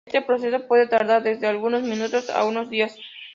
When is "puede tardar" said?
0.67-1.21